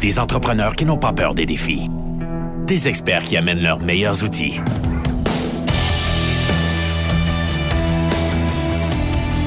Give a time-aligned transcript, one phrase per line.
[0.00, 1.90] Des entrepreneurs qui n'ont pas peur des défis.
[2.66, 4.58] Des experts qui amènent leurs meilleurs outils.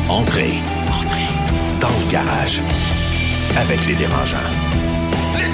[0.08, 0.54] Entrez.
[0.92, 1.26] Entrez.
[1.81, 2.62] Dans le garage.
[3.58, 4.38] Avec les dérangeants.
[5.38, 5.46] Les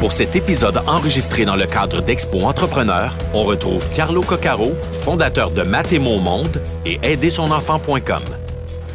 [0.00, 5.62] Pour cet épisode enregistré dans le cadre d'Expo Entrepreneur, on retrouve Carlo Coccaro, fondateur de
[5.62, 8.37] Mathémo Monde et aidersonenfant.com.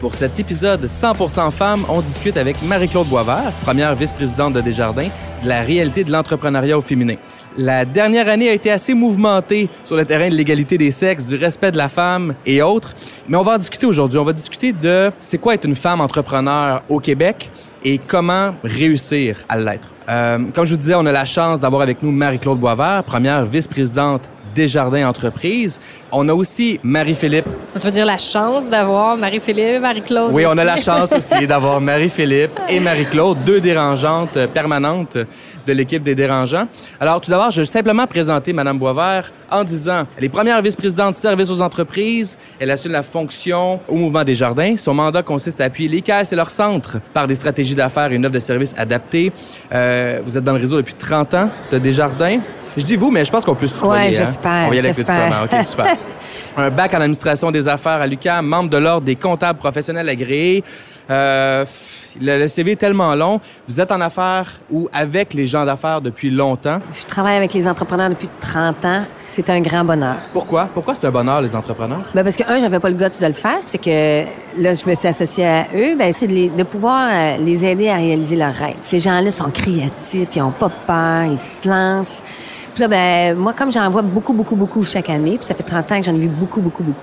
[0.03, 5.07] Pour cet épisode 100% femmes, on discute avec Marie-Claude Boisvert, première vice-présidente de Desjardins,
[5.41, 7.15] de la réalité de l'entrepreneuriat au féminin.
[7.55, 11.37] La dernière année a été assez mouvementée sur le terrain de l'égalité des sexes, du
[11.37, 12.93] respect de la femme et autres.
[13.29, 14.19] Mais on va en discuter aujourd'hui.
[14.19, 17.49] On va discuter de c'est quoi être une femme entrepreneur au Québec
[17.85, 19.93] et comment réussir à l'être.
[20.09, 23.45] Euh, comme je vous disais, on a la chance d'avoir avec nous Marie-Claude Boisvert, première
[23.45, 25.79] vice-présidente Desjardins Entreprises.
[26.11, 27.45] On a aussi Marie-Philippe.
[27.73, 31.81] Tu veux dire la chance d'avoir Marie-Philippe, Marie-Claude Oui, on a la chance aussi d'avoir
[31.81, 35.17] Marie-Philippe et Marie-Claude, deux dérangeantes permanentes
[35.65, 36.67] de l'équipe des dérangeants.
[36.99, 41.13] Alors, tout d'abord, je vais simplement présenter Mme Boisvert en disant, elle est première vice-présidente
[41.13, 42.37] de service aux entreprises.
[42.59, 44.75] Elle assume la fonction au Mouvement des Jardins.
[44.77, 48.15] Son mandat consiste à appuyer les caisses et leurs centres par des stratégies d'affaires et
[48.15, 49.31] une offre de services adaptée.
[49.73, 52.39] Euh, vous êtes dans le réseau depuis 30 ans de Desjardins.
[52.77, 54.09] Je dis vous, mais je pense qu'on peut se tutoyer.
[54.09, 54.25] Oui, hein.
[54.25, 54.65] j'espère.
[54.65, 55.95] On va y aller avec le OK, super.
[56.57, 60.63] Un bac en administration des affaires à l'UQAM, membre de l'Ordre des comptables professionnels agréés.
[61.09, 61.65] Euh,
[62.21, 63.39] le, CV est tellement long.
[63.67, 66.79] Vous êtes en affaires ou avec les gens d'affaires depuis longtemps?
[66.91, 69.03] Je travaille avec les entrepreneurs depuis 30 ans.
[69.23, 70.17] C'est un grand bonheur.
[70.31, 70.69] Pourquoi?
[70.73, 72.03] Pourquoi c'est un bonheur, les entrepreneurs?
[72.13, 73.57] Ben parce que, un, j'avais pas le goût de le faire.
[73.61, 75.95] Ça fait que là, je me suis associée à eux.
[75.97, 78.75] Ben, c'est de, de, pouvoir euh, les aider à réaliser leurs rêves.
[78.81, 82.23] Ces gens-là sont créatifs, ils ont pas peur, ils se lancent.
[82.73, 85.63] Puis là, ben, moi, comme j'en vois beaucoup, beaucoup, beaucoup chaque année, puis ça fait
[85.63, 87.01] 30 ans que j'en ai vu beaucoup, beaucoup, beaucoup.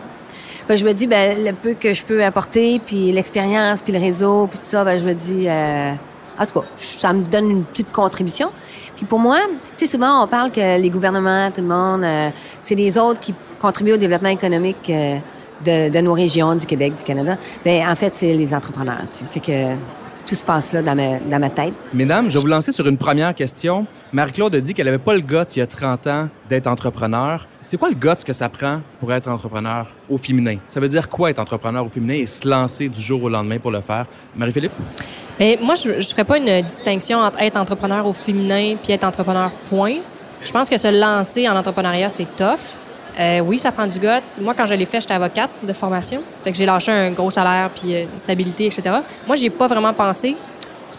[0.69, 3.99] Ben, je me dis, ben, le peu que je peux apporter, puis l'expérience, puis le
[3.99, 5.93] réseau, puis tout ça, ben, je me dis, euh,
[6.39, 8.51] en tout cas, ça me donne une petite contribution.
[8.97, 9.39] Puis pour moi,
[9.77, 12.31] tu sais, souvent, on parle que les gouvernements, tout le monde, euh,
[12.63, 15.19] c'est les autres qui contribuent au développement économique euh,
[15.65, 17.37] de, de, nos régions, du Québec, du Canada.
[17.65, 19.03] Ben, en fait, c'est les entrepreneurs.
[19.31, 19.75] Fait que
[20.31, 21.75] tout se passe là dans ma, dans ma tête.
[21.93, 23.85] Mesdames, je vais vous lancer sur une première question.
[24.13, 27.49] Marie-Claude a dit qu'elle n'avait pas le goût il y a 30 ans d'être entrepreneur.
[27.61, 30.59] C'est quoi le goût que ça prend pour être entrepreneur au féminin?
[30.69, 33.59] Ça veut dire quoi être entrepreneur au féminin et se lancer du jour au lendemain
[33.59, 34.07] pour le faire?
[34.37, 34.71] Marie-Philippe?
[35.37, 39.03] Bien, moi, je ne ferais pas une distinction entre être entrepreneur au féminin puis être
[39.03, 39.97] entrepreneur point.
[40.45, 42.79] Je pense que se lancer en entrepreneuriat, c'est tough.
[43.19, 44.41] Euh, oui, ça prend du guts.
[44.41, 46.23] Moi, quand je l'ai fait, j'étais avocate de formation.
[46.45, 48.83] Fait que j'ai lâché un gros salaire puis euh, stabilité, etc.
[49.27, 50.37] Moi, j'ai pas vraiment pensé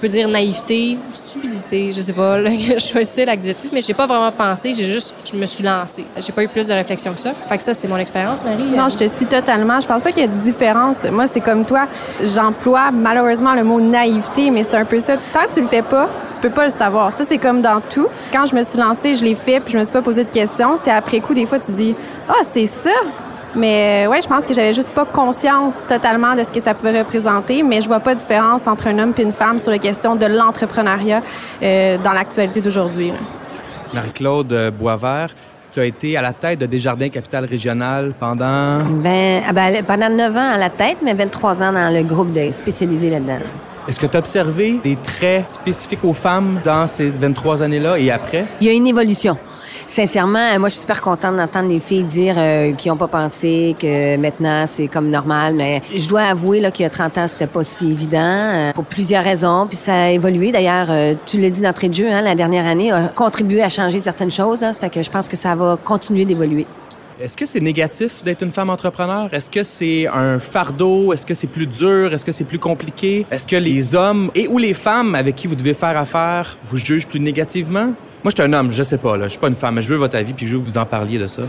[0.01, 4.73] peux dire naïveté, stupidité, je sais pas, je choisissais l'adjectif, mais j'ai pas vraiment pensé,
[4.73, 6.05] j'ai juste, je me suis lancée.
[6.17, 7.33] J'ai pas eu plus de réflexion que ça.
[7.45, 8.63] Fait que ça, c'est mon expérience, Marie.
[8.75, 9.79] Non, je te suis totalement.
[9.79, 11.03] Je pense pas qu'il y ait de différence.
[11.11, 11.87] Moi, c'est comme toi.
[12.23, 15.17] J'emploie malheureusement le mot naïveté, mais c'est un peu ça.
[15.31, 17.13] Tant que tu le fais pas, tu peux pas le savoir.
[17.13, 18.07] Ça, c'est comme dans tout.
[18.33, 20.29] Quand je me suis lancée, je l'ai fait, puis je me suis pas posé de
[20.29, 20.77] questions.
[20.83, 21.95] C'est après coup, des fois, tu dis,
[22.27, 22.89] ah, c'est ça.
[23.55, 26.73] Mais euh, ouais, je pense que j'avais juste pas conscience totalement de ce que ça
[26.73, 29.71] pouvait représenter, mais je vois pas de différence entre un homme et une femme sur
[29.71, 31.21] la question de l'entrepreneuriat
[31.61, 33.11] euh, dans l'actualité d'aujourd'hui.
[33.93, 35.35] Marie-Claude euh, Boisvert,
[35.73, 38.79] tu as été à la tête de Desjardins Capital Régional pendant...
[39.03, 42.31] Ben, ah ben, pendant 9 ans à la tête, mais 23 ans dans le groupe
[42.31, 43.39] de spécialisé là-dedans.
[43.87, 48.11] Est-ce que tu as observé des traits spécifiques aux femmes dans ces 23 années-là et
[48.11, 48.45] après?
[48.61, 49.37] Il y a une évolution.
[49.91, 53.75] Sincèrement, moi, je suis super contente d'entendre les filles dire euh, qu'ils n'ont pas pensé
[53.77, 55.55] que maintenant, c'est comme normal.
[55.55, 58.71] Mais je dois avouer là, qu'il y a 30 ans, c'était pas si évident euh,
[58.71, 59.67] pour plusieurs raisons.
[59.67, 60.53] Puis ça a évolué.
[60.53, 63.67] D'ailleurs, euh, tu l'as dit d'entrée de jeu, hein, la dernière année a contribué à
[63.67, 64.63] changer certaines choses.
[64.63, 66.65] Hein, ça fait que je pense que ça va continuer d'évoluer.
[67.19, 69.27] Est-ce que c'est négatif d'être une femme entrepreneur?
[69.33, 71.11] Est-ce que c'est un fardeau?
[71.11, 72.13] Est-ce que c'est plus dur?
[72.13, 73.25] Est-ce que c'est plus compliqué?
[73.29, 76.77] Est-ce que les hommes et ou les femmes avec qui vous devez faire affaire vous
[76.77, 77.91] jugent plus négativement?
[78.23, 79.23] Moi, je suis un homme, je sais pas, là.
[79.25, 80.77] Je suis pas une femme, mais je veux votre avis, puis je veux que vous
[80.77, 81.41] en parliez de ça.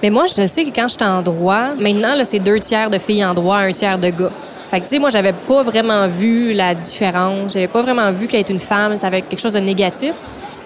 [0.00, 2.98] Mais moi, je sais que quand j'étais en droit, maintenant, là, c'est deux tiers de
[2.98, 4.30] filles en droit, un tiers de gars.
[4.70, 7.54] Fait que, tu sais, moi, j'avais pas vraiment vu la différence.
[7.54, 10.14] J'avais pas vraiment vu qu'être une femme, ça avait quelque chose de négatif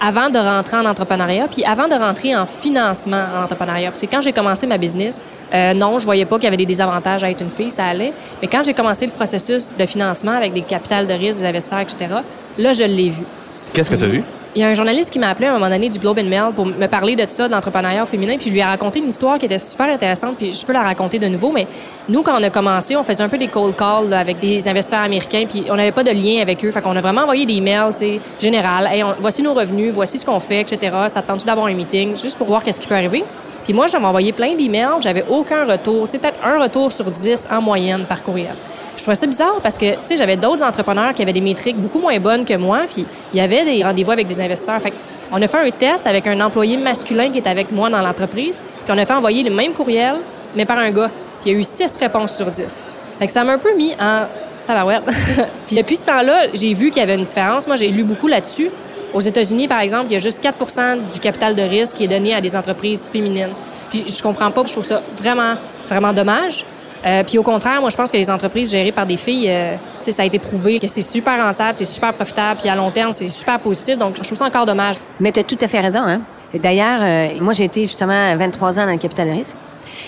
[0.00, 3.88] avant de rentrer en entrepreneuriat, puis avant de rentrer en financement en entrepreneuriat.
[3.88, 5.22] Parce que quand j'ai commencé ma business,
[5.54, 7.86] euh, non, je voyais pas qu'il y avait des désavantages à être une fille, ça
[7.86, 8.12] allait.
[8.42, 11.80] Mais quand j'ai commencé le processus de financement avec des capitales de risque, des investisseurs,
[11.80, 12.16] etc.,
[12.58, 13.24] là, je l'ai vu.
[13.72, 14.24] Qu'est-ce que tu as vu?
[14.56, 16.28] Il y a un journaliste qui m'a appelé à un moment donné du Globe and
[16.28, 19.08] Mail pour me parler de ça, de l'entrepreneuriat féminin, puis je lui ai raconté une
[19.08, 21.50] histoire qui était super intéressante, puis je peux la raconter de nouveau.
[21.50, 21.66] Mais
[22.08, 25.00] nous, quand on a commencé, on faisait un peu des cold calls avec des investisseurs
[25.00, 26.70] américains, puis on n'avait pas de lien avec eux.
[26.70, 28.86] Fait qu'on a vraiment envoyé des emails, tu général.
[28.92, 30.98] Hey, voici nos revenus, voici ce qu'on fait, etc.
[31.08, 33.24] Ça tente d'avoir un meeting, juste pour voir qu'est-ce qui peut arriver.
[33.64, 37.10] Puis moi, j'avais envoyé plein d'emails, j'avais aucun retour, tu sais, peut-être un retour sur
[37.10, 38.54] dix en moyenne par courriel.
[38.96, 41.76] Je trouvais ça bizarre parce que, tu sais, j'avais d'autres entrepreneurs qui avaient des métriques
[41.76, 44.80] beaucoup moins bonnes que moi, puis il y avait des rendez-vous avec des investisseurs.
[44.80, 44.92] Fait
[45.32, 48.56] on a fait un test avec un employé masculin qui est avec moi dans l'entreprise,
[48.84, 50.16] puis on a fait envoyer le même courriel,
[50.54, 51.10] mais par un gars.
[51.40, 52.80] Puis il y a eu six réponses sur dix.
[53.18, 54.26] Fait que ça m'a un peu mis en
[54.66, 55.02] tabarouette.
[55.66, 57.66] puis depuis ce temps-là, j'ai vu qu'il y avait une différence.
[57.66, 58.70] Moi, j'ai lu beaucoup là-dessus.
[59.12, 62.08] Aux États-Unis, par exemple, il y a juste 4% du capital de risque qui est
[62.08, 63.50] donné à des entreprises féminines.
[63.90, 65.54] Puis je comprends pas, je trouve ça vraiment,
[65.86, 66.66] vraiment dommage.
[67.04, 69.76] Euh, puis au contraire, moi, je pense que les entreprises gérées par des filles, euh,
[70.00, 73.12] ça a été prouvé que c'est super rentable, c'est super profitable, puis à long terme,
[73.12, 73.98] c'est super positif.
[73.98, 74.96] Donc, je trouve ça encore dommage.
[75.20, 76.00] Mais tu as tout à fait raison.
[76.00, 76.22] Hein?
[76.54, 79.56] D'ailleurs, euh, moi, j'ai été justement 23 ans dans le capital risque.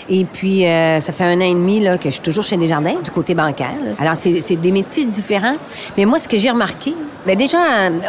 [0.09, 2.99] Et puis, ça fait un an et demi là, que je suis toujours chez Desjardins,
[3.01, 3.75] du côté bancaire.
[3.99, 5.55] Alors, c'est des métiers différents.
[5.95, 6.95] Mais moi, ce que j'ai remarqué,
[7.27, 7.59] bien, déjà,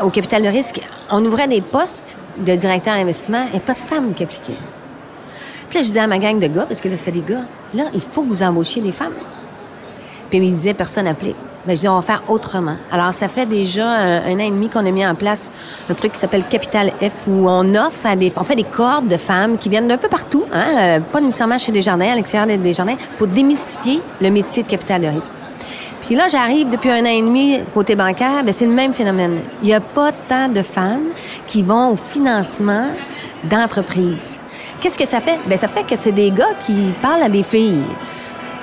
[0.03, 0.81] au capital de risque,
[1.11, 4.59] on ouvrait des postes de directeur d'investissement et pas de femmes qui appliquaient.
[5.69, 7.45] Puis là, je disais à ma gang de gars, parce que là, c'est des gars,
[7.75, 9.15] là, il faut que vous embauchiez des femmes.
[10.31, 11.35] Puis ils disaient, personne n'appelait.
[11.67, 12.77] Mais je dis, on va faire autrement.
[12.91, 15.51] Alors, ça fait déjà un, an et demi qu'on a mis en place
[15.91, 19.09] un truc qui s'appelle Capital F, où on offre à des, on fait des cordes
[19.09, 22.59] de femmes qui viennent d'un peu partout, hein, euh, pas nécessairement chez Desjardins, à l'extérieur
[22.59, 25.33] des Jardins, pour démystifier le métier de capital de risque.
[26.03, 29.41] Puis là, j'arrive depuis un an et demi côté bancaire, ben c'est le même phénomène.
[29.63, 31.13] Il n'y a pas tant de femmes
[31.47, 32.87] qui vont au financement
[33.45, 34.41] d'entreprises.
[34.81, 35.41] Qu'est-ce que ça fait?
[35.49, 37.83] Ben, ça fait que c'est des gars qui parlent à des filles.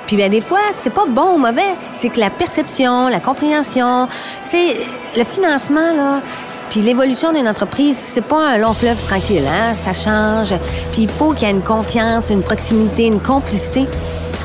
[0.06, 4.08] Puis bien des fois, c'est pas bon ou mauvais, c'est que la perception, la compréhension,
[4.44, 4.76] tu sais,
[5.16, 6.22] le financement là,
[6.70, 10.54] puis l'évolution d'une entreprise, c'est pas un long fleuve tranquille, hein, ça change.
[10.92, 13.86] Puis il faut qu'il y ait une confiance, une proximité, une complicité.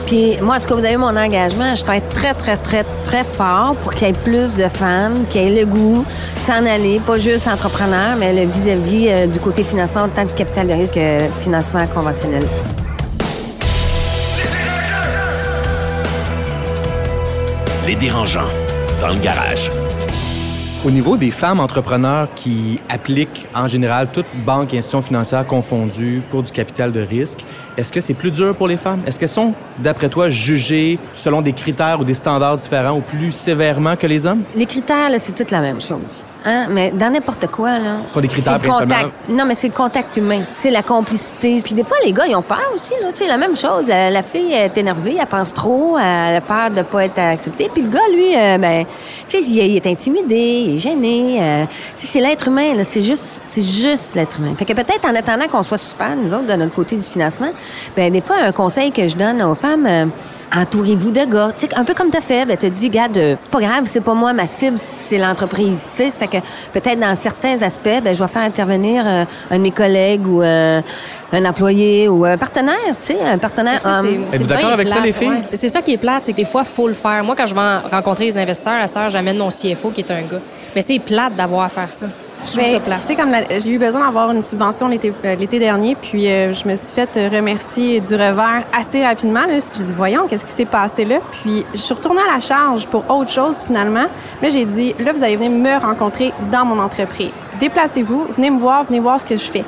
[0.08, 1.76] Puis moi, en tout cas, vous avez mon engagement.
[1.76, 5.38] Je travaille très, très, très, très fort pour qu'il y ait plus de femmes, qui
[5.38, 6.06] aient le goût
[6.46, 10.68] s'en aller, pas juste entrepreneur, mais le vis-à-vis euh, du côté financement, autant de capital
[10.68, 12.44] de risque que financement conventionnel.
[17.86, 18.50] Les dérangeants,
[19.02, 19.70] dans le garage.
[20.84, 26.24] Au niveau des femmes entrepreneurs qui appliquent en général toutes banques et institutions financières confondues
[26.32, 27.46] pour du capital de risque,
[27.78, 29.02] est-ce que c'est plus dur pour les femmes?
[29.06, 33.32] Est-ce qu'elles sont, d'après toi, jugées selon des critères ou des standards différents ou plus
[33.32, 34.42] sévèrement que les hommes?
[34.56, 36.02] Les critères, c'est toute la même chose.
[36.44, 36.68] Hein?
[36.70, 37.98] Mais dans n'importe quoi, là.
[38.14, 39.30] Pas des critères contact.
[39.30, 40.42] Non, mais c'est le contact humain.
[40.52, 41.62] C'est la complicité.
[41.64, 43.12] Puis des fois, les gars, ils ont peur aussi, là.
[43.12, 43.86] Tu sais, la même chose.
[43.90, 47.70] Euh, la fille est énervée, elle pense trop, elle a peur de pas être acceptée.
[47.72, 48.86] Puis le gars, lui, euh, ben,
[49.28, 51.38] tu sais, il est intimidé, il est gêné.
[51.42, 52.84] Euh, c'est l'être humain, là.
[52.84, 54.56] C'est juste, c'est juste l'être humain.
[54.56, 57.52] Fait que peut-être en attendant qu'on soit super, nous autres, de notre côté du financement,
[57.96, 60.12] ben, des fois, un conseil que je donne aux femmes,
[60.56, 61.52] entourez-vous de gars.
[61.58, 64.14] sais, un peu comme t'as fait, ben, t'as dit, regarde, c'est pas grave, c'est pas
[64.14, 65.88] moi, ma cible, c'est l'entreprise.
[65.96, 66.38] Tu sais, fait que
[66.74, 70.42] peut-être dans certains aspects, ben, je vais faire intervenir euh, un de mes collègues ou
[70.42, 70.82] euh,
[71.32, 74.26] un employé ou un partenaire, tu sais, un partenaire homme.
[74.32, 75.42] Êtes-vous d'accord avec ça, les filles?
[75.52, 77.24] C'est ça qui est plate, c'est que des fois, faut le faire.
[77.24, 80.22] Moi, quand je vais rencontrer les investisseurs, à cette j'amène mon CFO qui est un
[80.22, 80.42] gars.
[80.76, 82.08] Mais c'est plate d'avoir à faire ça.
[82.44, 82.64] Tu
[83.08, 86.76] sais, comme j'ai eu besoin d'avoir une subvention l'été euh, dernier, puis euh, je me
[86.76, 89.42] suis fait euh, remercier du revers assez rapidement.
[89.48, 91.20] J'ai dit, voyons, qu'est-ce qui s'est passé là?
[91.32, 94.06] Puis je suis retournée à la charge pour autre chose finalement.
[94.42, 97.46] Là, j'ai dit, là, vous allez venir me rencontrer dans mon entreprise.
[97.60, 99.64] Déplacez-vous, venez me voir, venez voir ce que je fais.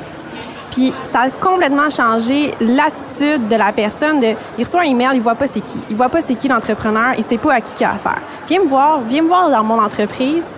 [0.71, 4.19] Puis ça a complètement changé l'attitude de la personne.
[4.19, 5.79] De, il reçoit un email, il voit pas c'est qui.
[5.91, 8.21] Il voit pas c'est qui l'entrepreneur, il sait pas à qui il a affaire.
[8.47, 10.57] Viens me voir, viens me voir dans mon entreprise.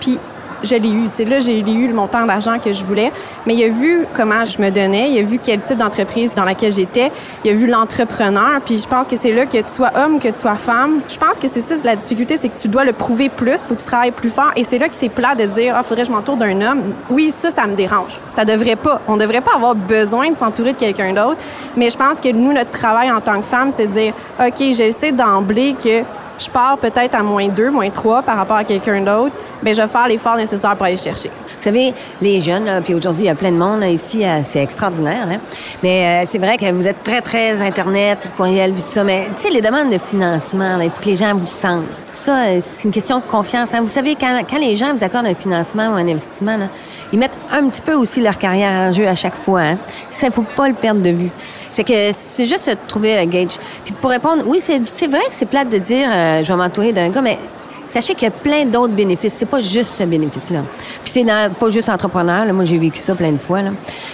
[0.00, 0.18] Puis
[0.64, 1.08] je l'ai eu.
[1.12, 3.12] sais, là, j'ai eu le montant d'argent que je voulais,
[3.46, 6.44] mais il a vu comment je me donnais, il a vu quel type d'entreprise dans
[6.44, 7.10] laquelle j'étais,
[7.44, 10.28] il a vu l'entrepreneur, puis je pense que c'est là que tu sois homme, que
[10.28, 11.00] tu sois femme.
[11.08, 13.74] Je pense que c'est ça, la difficulté, c'est que tu dois le prouver plus, faut
[13.74, 16.02] que tu travailles plus fort, et c'est là que c'est plat de dire, ah, faudrait
[16.02, 16.94] que je m'entoure d'un homme.
[17.10, 18.18] Oui, ça, ça me dérange.
[18.28, 19.00] Ça devrait pas.
[19.08, 21.42] On devrait pas avoir besoin de s'entourer de quelqu'un d'autre,
[21.76, 24.58] mais je pense que nous, notre travail en tant que femme, c'est de dire, OK,
[24.58, 26.02] je sais d'emblée que
[26.38, 29.80] je pars peut-être à moins 2, moins 3 par rapport à quelqu'un d'autre, bien, je
[29.80, 31.28] vais faire l'effort nécessaire pour aller chercher.
[31.28, 34.62] Vous savez, les jeunes, puis aujourd'hui, il y a plein de monde ici, euh, c'est
[34.62, 35.26] extraordinaire.
[35.30, 35.38] Hein?
[35.82, 39.04] Mais euh, c'est vrai que vous êtes très, très Internet, courriel, tout ça.
[39.04, 41.86] Mais tu sais, les demandes de financement, il faut que les gens vous sentent.
[42.10, 43.72] Ça, euh, c'est une question de confiance.
[43.74, 43.80] Hein?
[43.80, 46.68] Vous savez, quand, les gens vous accordent un financement ou un investissement, là,
[47.12, 49.60] ils mettent un petit peu aussi leur carrière en jeu à chaque fois.
[49.60, 49.78] Hein?
[50.10, 51.30] Ça, il faut pas le perdre de vue.
[51.70, 53.56] C'est que c'est juste de trouver un gauge.
[53.84, 56.92] Puis pour répondre, oui, c'est vrai que c'est plate de dire euh, je vais m'entourer
[56.92, 57.38] d'un gars, mais
[57.86, 59.34] sachez qu'il y a plein d'autres bénéfices.
[59.34, 60.62] C'est pas juste ce bénéfice-là.
[61.02, 62.44] Puis c'est pas juste entrepreneur.
[62.44, 62.52] Là.
[62.52, 63.62] Moi, j'ai vécu ça plein de fois.
[63.62, 63.70] Là.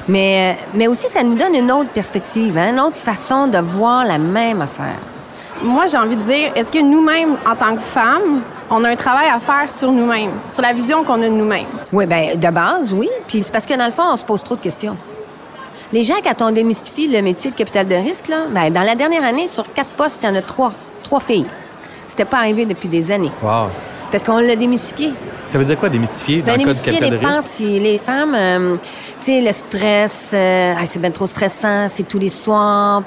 [0.09, 2.73] Mais, euh, mais aussi, ça nous donne une autre perspective, hein?
[2.73, 4.99] une autre façon de voir la même affaire.
[5.62, 8.40] Moi, j'ai envie de dire, est-ce que nous-mêmes, en tant que femmes,
[8.71, 11.67] on a un travail à faire sur nous-mêmes, sur la vision qu'on a de nous-mêmes?
[11.93, 13.11] Oui, bien, de base, oui.
[13.26, 14.97] Puis c'est parce que dans le fond, on se pose trop de questions.
[15.93, 18.95] Les gens, quand on démystifie le métier de capital de risque, là, ben, dans la
[18.95, 20.73] dernière année, sur quatre postes, il y en a trois.
[21.02, 21.47] Trois filles.
[22.11, 23.31] C'était pas arrivé depuis des années.
[23.40, 23.69] Wow.
[24.11, 25.14] Parce qu'on l'a démystifié.
[25.50, 26.40] Ça veut dire quoi, démystifier?
[26.40, 27.40] Dans Ben, le démystifier capital les de risque?
[27.43, 27.79] pensées.
[27.79, 28.76] Les femmes, euh,
[29.21, 33.02] tu sais, le stress, euh, Ah, c'est bien trop stressant, c'est tous les soirs.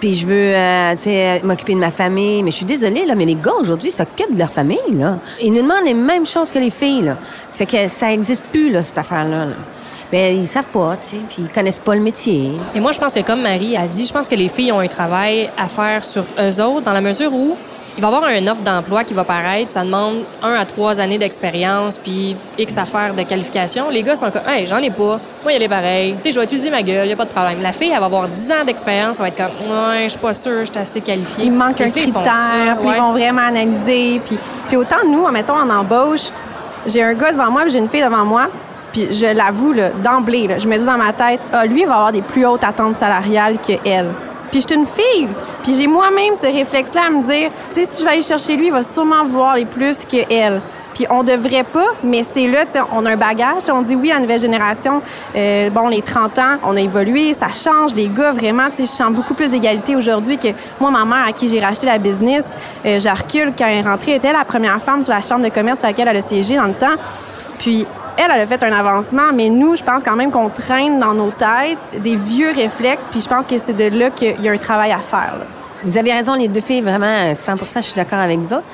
[0.00, 2.42] Puis je veux, euh, tu sais, m'occuper de ma famille.
[2.42, 5.18] Mais je suis désolée, là, mais les gars, aujourd'hui, s'occupent de leur famille, là.
[5.42, 7.16] Ils nous demandent les mêmes choses que les filles, là.
[7.50, 9.44] Ça fait que ça existe plus, là, cette affaire-là.
[9.46, 9.52] là.
[10.10, 12.52] Ben, ils savent pas, tu sais, puis ils connaissent pas le métier.
[12.74, 14.78] Et moi, je pense que comme Marie a dit, je pense que les filles ont
[14.78, 17.56] un travail à faire sur eux autres dans la mesure où
[17.98, 19.72] il va y avoir une offre d'emploi qui va paraître.
[19.72, 23.90] Ça demande un à trois années d'expérience puis X affaires de qualification.
[23.90, 25.18] Les gars sont comme, hey, j'en ai pas.
[25.42, 26.14] Moi, il est pareil.
[26.14, 27.60] Tu sais, je vais utiliser ma gueule, il a pas de problème.
[27.60, 30.18] La fille, elle va avoir 10 ans d'expérience, elle va être comme, ouais, je suis
[30.20, 31.46] pas sûre, je suis assez qualifiée.
[31.46, 32.94] Il manque Les un critère, ça, puis ouais.
[32.96, 34.20] ils vont vraiment analyser.
[34.24, 34.38] Puis,
[34.68, 36.28] puis autant nous, mettons, en embauche,
[36.86, 38.46] j'ai un gars devant moi, puis j'ai une fille devant moi,
[38.92, 39.74] puis je l'avoue,
[40.04, 42.62] d'emblée, je me dis dans ma tête, ah, lui, il va avoir des plus hautes
[42.62, 44.06] attentes salariales que elle.
[44.50, 45.28] Puis je suis une fille,
[45.62, 48.56] puis j'ai moi-même ce réflexe-là à me dire, tu sais, si je vais aller chercher
[48.56, 50.60] lui, il va sûrement vouloir les plus que elle.
[50.94, 53.62] Puis on devrait pas, mais c'est là, tu on a un bagage.
[53.72, 55.00] On dit oui à la nouvelle génération.
[55.36, 57.94] Euh, bon, les 30 ans, on a évolué, ça change.
[57.94, 60.48] Les gars, vraiment, tu sais, je sens beaucoup plus d'égalité aujourd'hui que
[60.80, 62.46] moi, ma mère, à qui j'ai racheté la business,
[62.84, 65.44] euh, je recule quand elle est rentrée, elle était la première femme sur la chambre
[65.44, 66.96] de commerce à laquelle elle a siégé dans le temps.
[67.58, 67.86] Puis
[68.18, 71.14] elle, elle a fait un avancement, mais nous, je pense quand même qu'on traîne dans
[71.14, 74.52] nos têtes des vieux réflexes, puis je pense que c'est de là qu'il y a
[74.52, 75.36] un travail à faire.
[75.38, 75.46] là.
[75.84, 78.64] Vous avez raison, les deux filles, vraiment, 100 je suis d'accord avec vous autres.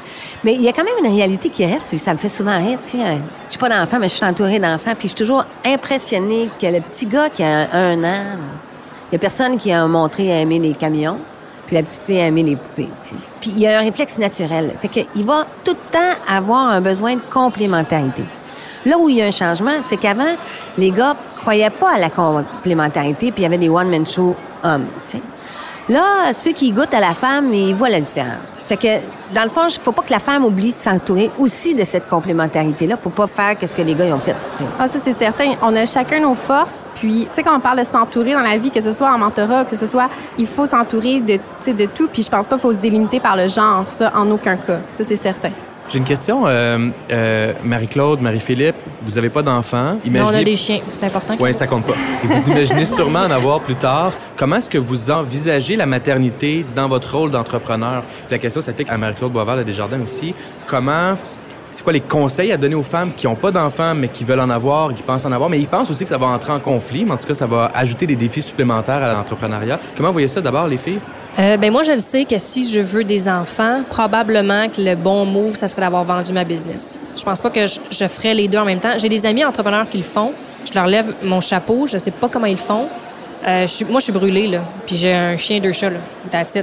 [0.43, 2.57] Mais il y a quand même une réalité qui reste, puis ça me fait souvent
[2.57, 3.05] rire, tu sais.
[3.05, 3.17] euh,
[3.51, 6.81] J'ai pas d'enfants, mais je suis entourée d'enfants, puis je suis toujours impressionnée que le
[6.81, 8.23] petit gars qui a un an,
[9.11, 11.19] il y a personne qui a montré à aimer les camions,
[11.67, 13.15] puis la petite fille a aimé les poupées, tu sais.
[13.41, 14.75] Puis il y a un réflexe naturel.
[14.81, 18.25] Fait qu'il va tout le temps avoir un besoin de complémentarité.
[18.87, 20.35] Là où il y a un changement, c'est qu'avant,
[20.77, 24.87] les gars croyaient pas à la complémentarité, puis il y avait des one-man show hommes.
[25.89, 28.41] Là, ceux qui goûtent à la femme, ils voient la différence.
[28.67, 28.89] Fait que,
[29.35, 32.07] dans le fond, il faut pas que la femme oublie de s'entourer aussi de cette
[32.07, 34.35] complémentarité-là pour pas faire ce que les gars ont fait.
[34.57, 34.71] tu sais.
[34.79, 35.53] Ah, ça, c'est certain.
[35.61, 36.89] On a chacun nos forces.
[36.95, 39.19] Puis, tu sais, quand on parle de s'entourer dans la vie, que ce soit en
[39.19, 41.39] mentorat, que ce soit, il faut s'entourer de,
[41.73, 42.09] de tout.
[42.11, 44.79] Puis, je pense pas qu'il faut se délimiter par le genre, ça, en aucun cas.
[44.91, 45.51] Ça, c'est certain.
[45.89, 48.75] J'ai une question, euh, euh, Marie-Claude, Marie-Philippe.
[49.03, 49.99] Vous avez pas d'enfants.
[50.11, 51.37] Mais on a Imaginez- des chiens, c'est important.
[51.39, 51.93] Oui, ça compte pas.
[52.25, 54.13] Et vous imaginez sûrement en avoir plus tard.
[54.37, 58.03] Comment est-ce que vous envisagez la maternité dans votre rôle d'entrepreneur?
[58.31, 60.35] La question s'applique à Marie-Claude Boisvert de Desjardins aussi.
[60.67, 61.19] Comment,
[61.75, 64.41] c'est quoi les conseils à donner aux femmes qui n'ont pas d'enfants, mais qui veulent
[64.41, 66.61] en avoir, qui pensent en avoir, mais ils pensent aussi que ça va entrer en
[66.61, 69.81] conflit, mais en tout cas, ça va ajouter des défis supplémentaires à l'entrepreneuriat.
[69.97, 71.01] Comment vous voyez ça d'abord, les filles?
[71.37, 74.95] Euh, ben moi, je le sais que si je veux des enfants, probablement que le
[74.95, 77.03] bon move, ça serait d'avoir vendu ma business.
[77.17, 78.97] Je pense pas que je, ferais les deux en même temps.
[78.97, 80.33] J'ai des amis entrepreneurs qui le font.
[80.65, 81.89] Je leur lève mon chapeau.
[81.89, 82.87] Je sais pas comment ils le font.
[83.49, 84.61] Euh, moi, je suis brûlée, là.
[84.87, 85.99] Puis j'ai un chien, deux chats, là.
[86.31, 86.57] That's.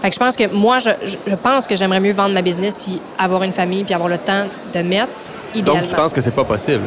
[0.00, 2.78] Fait que je pense que moi, je, je, pense que j'aimerais mieux vendre ma business
[2.78, 5.08] puis avoir une famille puis avoir le temps de mettre,
[5.54, 5.80] idéalement.
[5.80, 6.84] Donc, tu penses que c'est pas possible?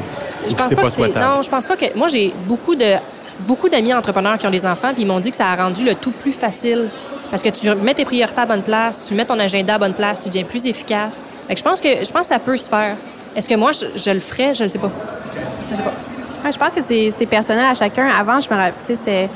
[0.48, 1.01] Je pense c'est pas pas que c'est.
[1.01, 1.25] souhaitable?
[1.25, 1.98] Non, je pense pas que.
[1.98, 2.96] Moi, j'ai beaucoup de
[3.39, 5.84] beaucoup d'amis entrepreneurs qui ont des enfants, puis ils m'ont dit que ça a rendu
[5.84, 6.89] le tout plus facile.
[7.30, 9.94] Parce que tu mets tes priorités à bonne place, tu mets ton agenda à bonne
[9.94, 11.22] place, tu deviens plus efficace.
[11.48, 12.98] Fait que je pense que je pense que ça peut se faire.
[13.36, 14.53] Est-ce que moi je, je le ferais?
[14.53, 14.91] Je le sais pas.
[15.70, 15.94] Je sais pas.
[16.44, 18.10] Ouais, je pense que c'est c'est personnel à chacun.
[18.10, 19.30] Avant, je me rappelle, tu sais, c'était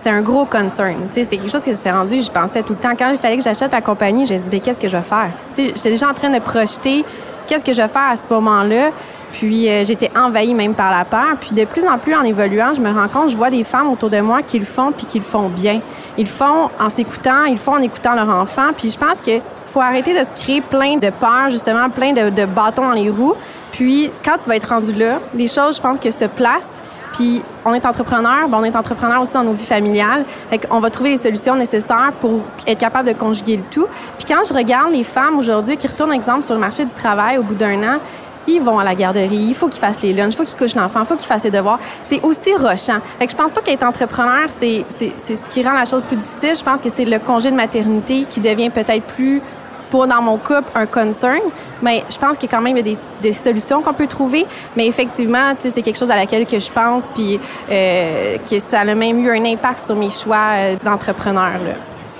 [0.00, 1.08] c'était un gros concern.
[1.10, 2.94] C'est quelque chose qui s'est rendu, je pensais tout le temps.
[2.98, 5.28] Quand il fallait que j'achète la compagnie, j'ai dit, mais qu'est-ce que je vais faire?
[5.54, 7.04] J'étais déjà en train de projeter
[7.46, 8.92] qu'est-ce que je vais faire à ce moment-là?
[9.30, 11.36] Puis euh, j'étais envahie même par la peur.
[11.38, 13.90] Puis de plus en plus, en évoluant, je me rends compte, je vois des femmes
[13.90, 15.82] autour de moi qui le font puis qui le font bien.
[16.16, 18.72] Ils le font en s'écoutant, ils le font en écoutant leur enfant.
[18.74, 19.32] Puis je pense que
[19.66, 23.10] faut arrêter de se créer plein de peurs, justement, plein de, de bâtons dans les
[23.10, 23.34] roues.
[23.70, 26.80] Puis quand tu vas être rendu là, les choses, je pense que se placent.
[27.12, 30.24] Puis on est entrepreneur, ben on est entrepreneur aussi dans nos vies familiales.
[30.48, 33.86] Fait qu'on va trouver les solutions nécessaires pour être capable de conjuguer le tout.
[34.18, 37.38] Puis quand je regarde les femmes aujourd'hui qui retournent, exemple, sur le marché du travail
[37.38, 37.98] au bout d'un an,
[38.46, 40.74] ils vont à la garderie, il faut qu'ils fassent les lunchs, il faut qu'ils couchent
[40.74, 41.78] l'enfant, il faut qu'ils fassent les devoirs.
[42.08, 43.00] C'est aussi rochant.
[43.18, 46.56] Fait que je pense pas qu'être entrepreneur, c'est ce qui rend la chose plus difficile.
[46.56, 49.42] Je pense que c'est le congé de maternité qui devient peut-être plus
[49.90, 51.40] pour, dans mon couple, un concern.
[51.82, 54.46] Mais je pense qu'il y a quand même des, des solutions qu'on peut trouver.
[54.76, 57.38] Mais effectivement, c'est quelque chose à laquelle que je pense, puis
[57.70, 61.58] euh, que ça a même eu un impact sur mes choix euh, d'entrepreneur.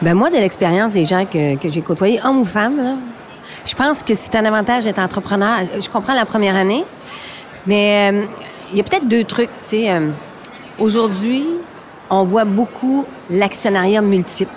[0.03, 2.95] Ben moi, de l'expérience des gens que, que j'ai côtoyés, hommes ou femmes, là,
[3.65, 5.59] je pense que c'est un avantage d'être entrepreneur.
[5.79, 6.85] Je comprends la première année,
[7.67, 8.25] mais euh,
[8.71, 9.51] il y a peut-être deux trucs.
[9.61, 10.11] Tu sais, euh,
[10.79, 11.45] aujourd'hui,
[12.09, 14.51] on voit beaucoup l'actionnariat multiple.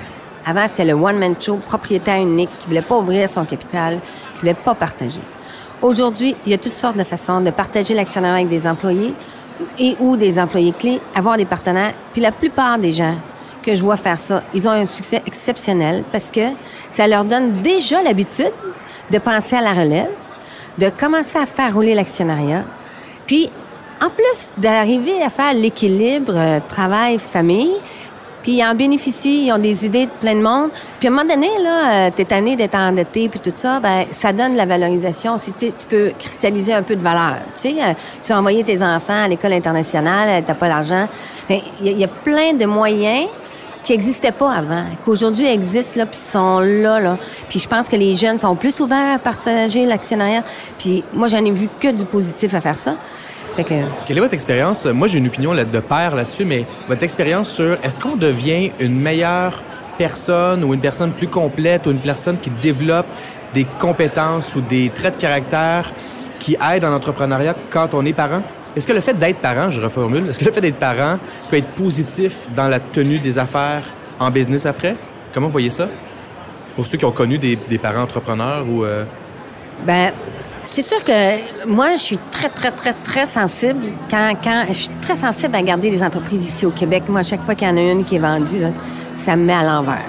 [0.46, 4.00] Avant, c'était le one-man show, propriétaire unique, qui voulait pas ouvrir son capital,
[4.34, 5.22] qui voulait pas partager.
[5.82, 9.14] Aujourd'hui, il y a toutes sortes de façons de partager l'actionnariat avec des employés
[9.80, 11.94] et ou des employés clés, avoir des partenaires.
[12.14, 13.16] Puis la plupart des gens
[13.64, 14.44] que je vois faire ça.
[14.54, 16.42] Ils ont un succès exceptionnel parce que
[16.92, 18.52] ça leur donne déjà l'habitude
[19.10, 20.12] de penser à la relève,
[20.78, 22.66] de commencer à faire rouler l'actionnariat.
[23.26, 23.50] Puis,
[24.02, 27.76] en plus d'arriver à faire l'équilibre euh, travail-famille,
[28.44, 30.70] puis ils en bénéficient, ils ont des idées de plein de monde.
[31.00, 34.06] Puis à un moment donné, là, euh, t'es tanné d'être endetté, puis tout ça, ben
[34.12, 35.38] ça donne la valorisation.
[35.40, 37.38] Si tu peux cristalliser un peu de valeur.
[37.60, 41.08] Tu sais, euh, tu as envoyé tes enfants à l'école internationale, euh, t'as pas l'argent.
[41.50, 43.28] Il y, a- il y a plein de moyens
[43.84, 47.18] qui n'existaient pas avant, qu'aujourd'hui existent là, puis sont là, là.
[47.50, 50.44] Puis je pense que les jeunes sont plus ouverts à partager l'actionnariat.
[50.80, 52.96] Puis moi, j'en ai vu que du positif à faire ça.
[53.56, 53.74] Fait que
[54.06, 54.86] Quelle est votre expérience?
[54.86, 58.72] Moi, j'ai une opinion là- de père là-dessus, mais votre expérience sur est-ce qu'on devient
[58.80, 59.64] une meilleure
[59.98, 63.06] personne ou une personne plus complète ou une personne qui développe
[63.54, 65.92] des compétences ou des traits de caractère
[66.40, 68.42] qui aident en entrepreneuriat quand on est parent?
[68.76, 71.20] Est-ce que le fait d'être parent, je reformule, est-ce que le fait d'être parent
[71.50, 73.84] peut être positif dans la tenue des affaires
[74.20, 74.96] en business après?
[75.32, 75.88] Comment vous voyez ça?
[76.76, 78.84] Pour ceux qui ont connu des, des parents entrepreneurs ou...
[78.84, 79.04] euh,
[79.86, 80.12] Ben,
[80.74, 84.90] c'est sûr que moi, je suis très, très, très, très sensible quand, quand je suis
[85.02, 87.04] très sensible à garder les entreprises ici au Québec.
[87.10, 88.70] Moi, à chaque fois qu'il y en a une qui est vendue, là,
[89.14, 90.02] ça me met à l'envers.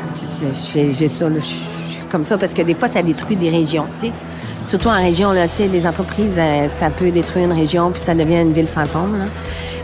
[0.72, 3.86] J'ai ça, là, je suis comme ça, parce que des fois, ça détruit des régions,
[4.00, 4.12] tu sais.
[4.66, 8.40] Surtout en région, là, des entreprises, euh, ça peut détruire une région, puis ça devient
[8.40, 9.26] une ville fantôme.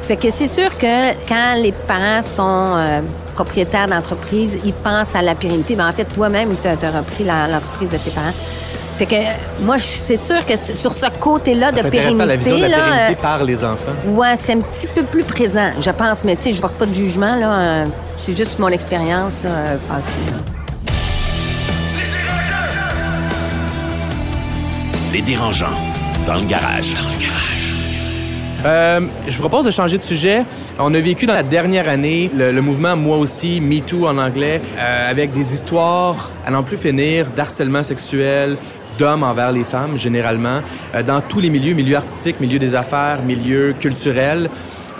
[0.00, 3.02] C'est que c'est sûr que quand les parents sont euh,
[3.34, 5.76] propriétaires d'entreprise, ils pensent à la pérennité.
[5.76, 8.32] Ben, en fait, toi-même, tu as, repris l'entreprise de tes parents.
[9.00, 12.36] Fait que moi, je- c'est sûr que sur ce côté-là de c'est intéressant, pérennité, la
[12.36, 13.92] vision de la pérennité euh, par les enfants.
[14.08, 16.22] ouais, c'est un petit peu plus présent, je pense.
[16.22, 17.58] Mais tu sais, je porte pas de jugement là.
[17.60, 17.86] euh,
[18.20, 20.04] c'est juste mon expérience euh, passée.
[20.32, 20.36] là.
[25.14, 25.66] Les dérangeants,
[26.26, 26.92] dans le garage.
[28.66, 30.44] Euh, je vous propose de changer de sujet.
[30.78, 34.18] On a vécu dans la dernière année le, le mouvement Moi aussi, Me Too en
[34.18, 38.58] anglais, euh, avec des histoires à n'en plus finir d'harcèlement sexuel
[39.00, 40.60] d'hommes envers les femmes, généralement,
[40.94, 44.50] euh, dans tous les milieux, milieux artistiques, milieux des affaires, milieux culturels.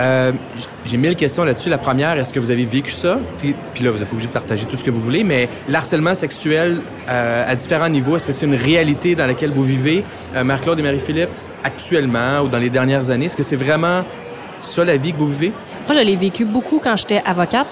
[0.00, 0.32] Euh,
[0.86, 1.68] J'ai mille questions là-dessus.
[1.68, 3.18] La première, est-ce que vous avez vécu ça?
[3.36, 6.14] Puis là, vous n'êtes pas obligé de partager tout ce que vous voulez, mais l'harcèlement
[6.14, 10.02] sexuel euh, à différents niveaux, est-ce que c'est une réalité dans laquelle vous vivez?
[10.34, 11.28] Euh, Marc-Claude et Marie-Philippe,
[11.62, 14.02] actuellement ou dans les dernières années, est-ce que c'est vraiment
[14.60, 15.52] ça la vie que vous vivez?
[15.86, 17.66] Moi, je l'ai vécu beaucoup quand j'étais avocate.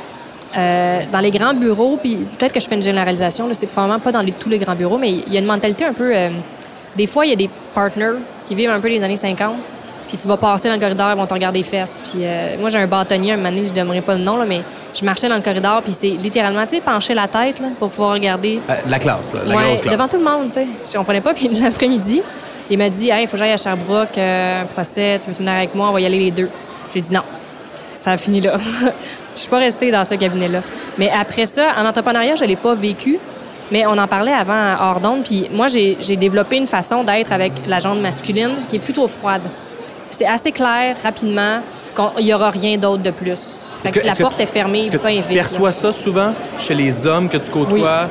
[0.57, 4.01] Euh, dans les grands bureaux, puis peut-être que je fais une généralisation, là, c'est probablement
[4.01, 6.11] pas dans les- tous les grands bureaux, mais il y a une mentalité un peu...
[6.15, 6.31] euh,
[6.97, 9.57] des fois, il y a des partners qui vivent un peu les années 50,
[10.09, 12.01] puis tu vas passer dans le corridor, ils vont te regarder les fesses.
[12.03, 14.39] Puis euh, moi, j'ai un bâtonnier, un moment donné, je ne donnerai pas le nom,
[14.39, 14.63] là, mais
[14.99, 17.91] je marchais dans le corridor, puis c'est littéralement, tu sais, pencher la tête là, pour
[17.91, 19.95] pouvoir regarder Euh, la classe, là, la Ouais, grosse classe.
[19.97, 20.67] devant tout le monde, tu sais.
[20.91, 21.35] Je comprenais pas.
[21.35, 22.23] Puis l'après-midi,
[22.71, 25.37] il m'a dit, hey, il faut que j'aille à Sherbrooke, euh, un procès, tu veux
[25.37, 26.49] venir avec moi, on va y aller les deux.
[26.95, 27.21] J'ai dit non.
[27.91, 28.57] Ça a fini là.
[29.35, 30.63] Je suis pas restée dans ce cabinet-là.
[30.99, 33.19] Mais après ça, en entrepreneuriat, je l'ai pas vécu.
[33.71, 35.25] Mais on en parlait avant hors d'onde.
[35.25, 39.47] Puis moi, j'ai développé une façon d'être avec la jante masculine qui est plutôt froide.
[40.11, 41.61] C'est assez clair, rapidement,
[41.95, 43.61] qu'il n'y aura rien d'autre de plus.
[43.85, 45.43] Fait que la que porte tu- est fermée, Est-ce que pas tu invite, là.
[45.43, 48.09] perçois ça souvent chez les hommes que tu côtoies?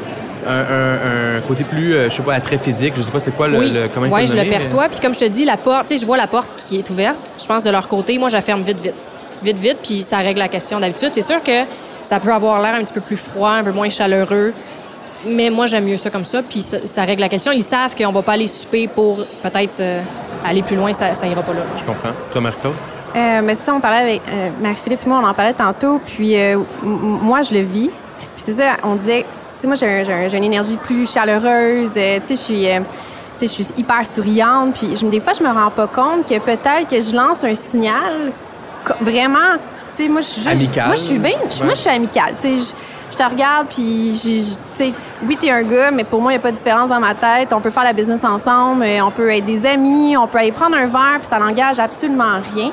[0.47, 3.35] Un, un- un côté plus, euh, je sais pas, attrait physique, je sais pas c'est
[3.35, 4.87] quoi le, oui, le- comment il le je le mais- perçois.
[4.87, 6.89] Puis comme je te dis, la porte, tu sais, je vois la porte qui est
[6.89, 7.33] ouverte.
[7.37, 8.93] Je pense de leur côté, moi, je la ferme vite, vite.
[9.43, 11.09] Vite, vite, puis ça règle la question d'habitude.
[11.13, 11.63] C'est sûr que
[12.01, 14.53] ça peut avoir l'air un petit peu plus froid, un peu moins chaleureux.
[15.25, 17.51] Mais moi, j'aime mieux ça comme ça, puis ça, ça règle la question.
[17.51, 20.01] Ils savent qu'on va pas aller souper pour peut-être euh,
[20.45, 21.61] aller plus loin, ça, ça ira pas là.
[21.77, 22.11] Je comprends.
[22.31, 22.69] Toi, Marco?
[23.15, 25.99] Euh, mais ça, on parlait avec euh, Marie-Philippe et moi, on en parlait tantôt.
[26.05, 27.89] Puis euh, moi, je le vis.
[27.89, 30.77] Puis c'est ça, on disait, tu sais, moi, j'ai un- j'ai un- j'ai une énergie
[30.77, 31.93] plus chaleureuse.
[31.97, 32.69] euh, tu sais, je suis.
[32.69, 32.79] euh,
[33.39, 36.27] tu sais, je suis hyper souriante, puis je, des fois, je me rends pas compte
[36.27, 38.31] que peut-être que je lance un signal
[39.01, 39.55] vraiment,
[39.95, 40.61] tu sais, moi, je suis juste...
[40.87, 43.67] Moi, je suis bien, je- moi, je suis amicale, tu sais, je, je te regarde,
[43.69, 44.39] puis, tu
[44.73, 44.93] sais,
[45.27, 47.15] oui, t'es un gars, mais pour moi, il n'y a pas de différence dans ma
[47.15, 47.51] tête.
[47.53, 50.51] On peut faire la business ensemble, euh, on peut être des amis, on peut aller
[50.51, 52.71] prendre un verre, puis ça n'engage absolument rien.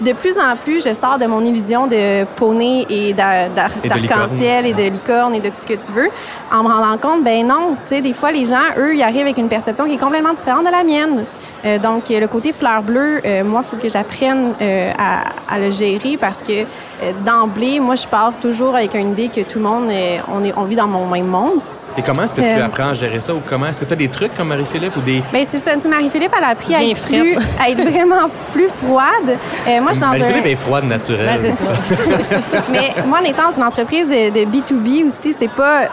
[0.00, 4.72] Puis de plus en plus, je sors de mon illusion de poney et d'arc-en-ciel et
[4.72, 6.08] de licorne et de tout ce que tu veux,
[6.52, 9.22] en me rendant compte, ben non, tu sais, des fois, les gens, eux, ils arrivent
[9.22, 11.24] avec une perception qui est complètement différente de la mienne.
[11.64, 15.24] Euh, donc, euh, le côté fleur bleue, euh, moi, il faut que j'apprenne euh, à,
[15.52, 19.40] à le gérer parce que euh, d'emblée, moi, je pars toujours avec une idée que
[19.40, 19.90] tout le monde,
[20.32, 21.58] on, est, on vit dans mon même monde.
[21.98, 23.34] Et comment est-ce que tu Euh, apprends à gérer ça?
[23.34, 25.20] Ou comment est-ce que tu as des trucs comme Marie-Philippe ou des.
[25.32, 25.72] Ben c'est ça.
[25.76, 29.36] Marie-Philippe, elle a appris à Bien être, plus, à être vraiment plus froide.
[29.66, 30.18] Euh, moi, je suis dans un...
[30.18, 31.38] Marie-Philippe est froide naturelle.
[31.40, 31.72] C'est ça.
[32.70, 35.88] Mais moi, en étant dans une entreprise de, de B2B aussi, c'est pas.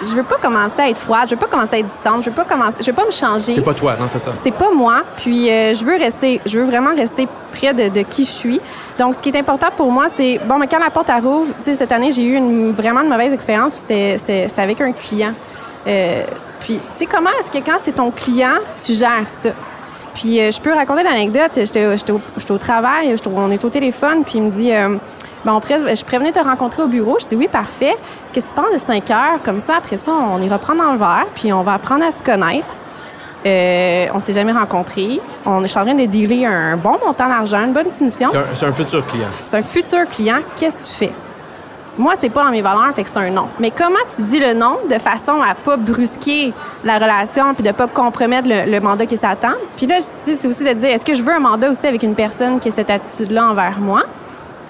[0.00, 2.30] Je veux pas commencer à être froide, je veux pas commencer à être distante, je
[2.30, 2.78] veux pas commencer.
[2.80, 3.52] Je veux pas me changer.
[3.52, 4.32] C'est pas toi, non, c'est ça.
[4.34, 5.02] C'est pas moi.
[5.18, 6.40] Puis euh, je veux rester.
[6.46, 7.28] Je veux vraiment rester
[7.62, 8.60] de, de, qui je suis.
[8.98, 11.64] Donc, ce qui est important pour moi, c'est, bon, mais quand la porte rouvre, tu
[11.64, 15.32] sais, cette année, j'ai eu une, vraiment une mauvaise expérience, puis c'était avec un client.
[15.86, 16.24] Euh,
[16.60, 19.50] puis, tu sais, comment est-ce que quand c'est ton client, tu gères ça?
[20.14, 21.52] Puis, euh, je peux raconter l'anecdote.
[21.56, 22.20] J'étais au,
[22.54, 24.96] au, travail, on est au téléphone, puis il me dit, euh,
[25.44, 27.18] bon, je prévenais te rencontrer au bureau.
[27.20, 27.96] Je dis, oui, parfait.
[28.32, 29.42] Qu'est-ce que tu penses de 5 heures?
[29.44, 32.22] Comme ça, après ça, on reprend dans le verre, puis on va apprendre à se
[32.22, 32.76] connaître.
[33.46, 35.20] Euh, on s'est jamais rencontrés.
[35.44, 38.28] On est en train de dealer un bon montant d'argent, une bonne soumission.
[38.54, 39.28] C'est un, futur client.
[39.44, 40.38] C'est un futur client.
[40.56, 41.12] Qu'est-ce que tu fais?
[41.96, 43.46] Moi, c'est pas dans mes valeurs, fait que c'est un non.
[43.60, 46.52] Mais comment tu dis le non de façon à pas brusquer
[46.82, 49.54] la relation puis de pas compromettre le, mandat qui s'attend?
[49.76, 52.16] Puis là, c'est aussi de dire, est-ce que je veux un mandat aussi avec une
[52.16, 54.02] personne qui a cette attitude-là envers moi,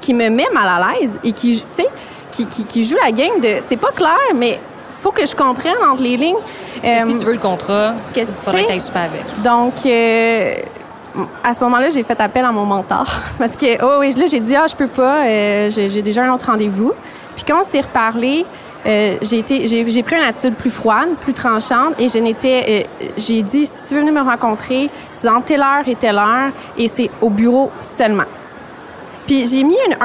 [0.00, 1.88] qui me met mal à l'aise et qui, tu sais,
[2.30, 4.60] qui, qui, qui, joue la game de, c'est pas clair, mais
[4.94, 6.36] faut que je comprenne entre les lignes.
[6.84, 9.42] Euh, si tu veux le contrat, il faudrait que tu super avec.
[9.42, 10.54] Donc, euh,
[11.42, 13.06] à ce moment-là, j'ai fait appel à mon mentor.
[13.38, 16.32] Parce que, oh oui, là, j'ai dit, ah, je peux pas, euh, j'ai déjà un
[16.32, 16.92] autre rendez-vous.
[17.34, 18.46] Puis quand on s'est reparlé,
[18.84, 23.66] j'ai été, j'ai pris une attitude plus froide, plus tranchante, et je n'étais, j'ai dit,
[23.66, 27.10] si tu veux venir me rencontrer, c'est dans telle heure et telle heure, et c'est
[27.20, 28.24] au bureau seulement.
[29.26, 29.96] Puis j'ai mis une,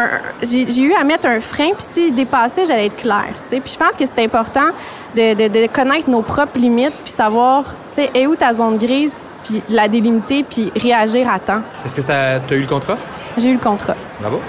[0.41, 3.33] j'ai eu à mettre un frein, puis s'il dépassait, j'allais être claire.
[3.49, 4.69] Puis je pense que c'est important
[5.15, 8.77] de, de, de, connaître nos propres limites, puis savoir, tu sais, est où ta zone
[8.77, 11.61] grise, puis la délimiter, puis réagir à temps.
[11.83, 12.97] Est-ce que ça, tu as eu le contrat?
[13.37, 13.95] J'ai eu le contrat.
[14.19, 14.39] Bravo.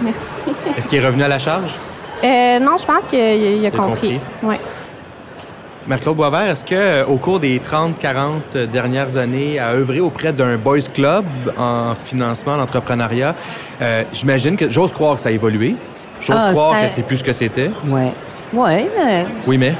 [0.00, 0.18] Merci.
[0.76, 1.72] Est-ce qu'il est revenu à la charge?
[2.24, 4.18] Euh, non, je pense qu'il a, il a, compris.
[4.18, 4.20] compris.
[4.42, 4.60] Ouais.
[5.86, 10.56] Marc-Claude Boisvert, est-ce que euh, au cours des 30-40 dernières années, à œuvrer auprès d'un
[10.56, 11.24] boys club
[11.58, 13.34] en financement l'entrepreneuriat,
[13.80, 15.74] euh, j'imagine que j'ose croire que ça a évolué.
[16.20, 17.70] J'ose ah, croire que c'est plus ce que c'était.
[17.88, 18.12] Ouais.
[18.52, 19.26] Ouais, mais.
[19.46, 19.74] Oui, mais?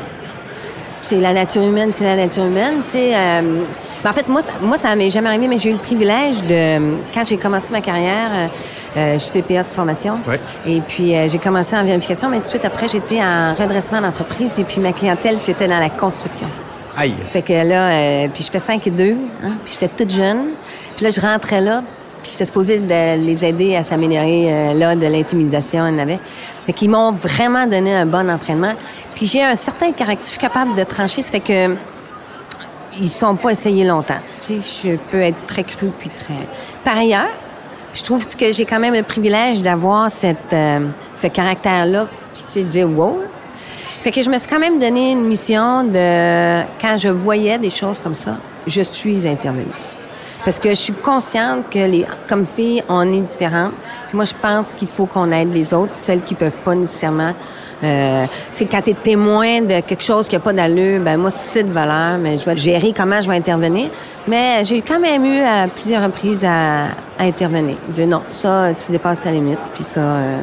[1.04, 2.82] C'est la nature humaine, c'est la nature humaine.
[2.84, 3.62] Tu sais, euh,
[4.04, 6.96] en fait, moi, ça, moi, ça m'est jamais arrivé, mais j'ai eu le privilège de,
[7.14, 8.48] quand j'ai commencé ma carrière, euh,
[8.96, 10.18] euh je suis CPA de formation.
[10.66, 14.00] Et puis, euh, j'ai commencé en vérification, mais tout de suite après, j'étais en redressement
[14.00, 14.58] d'entreprise.
[14.58, 16.48] Et puis, ma clientèle, c'était dans la construction.
[16.96, 17.14] Aïe.
[17.24, 20.10] Ça fait que là, euh, puis je fais 5 et 2, hein, puis j'étais toute
[20.10, 20.48] jeune.
[20.96, 21.82] Puis là, je rentrais là,
[22.22, 26.18] puis j'étais supposée de les aider à s'améliorer là de l'intimidation, en avait.
[26.66, 28.74] Fait qu'ils m'ont vraiment donné un bon entraînement.
[29.14, 31.76] Puis j'ai un certain caractère, je suis capable de trancher, ça fait que
[33.00, 34.20] ils sont pas essayés longtemps.
[34.42, 36.46] Tu sais, je peux être très cru puis très.
[36.85, 37.31] Par ailleurs,
[37.92, 42.52] je trouve que j'ai quand même le privilège d'avoir cette euh, ce caractère-là, puis tu
[42.52, 43.20] sais, dire wow.
[44.00, 47.70] Fait que je me suis quand même donné une mission de quand je voyais des
[47.70, 49.66] choses comme ça, je suis intervenue.
[50.44, 53.74] Parce que je suis consciente que les, comme fille, on est différentes.
[54.09, 57.33] Puis moi, je pense qu'il faut qu'on aide les autres, celles qui peuvent pas nécessairement
[57.85, 61.31] euh, tu quand tu es témoin de quelque chose qui n'a pas d'allure, ben moi,
[61.31, 63.88] c'est de valeur, mais je vais gérer comment je vais intervenir.
[64.28, 67.76] Mais j'ai quand même eu à plusieurs reprises à, intervenir.
[67.88, 70.00] Dire non, ça, tu dépasses ta limite, puis ça...
[70.00, 70.40] Euh,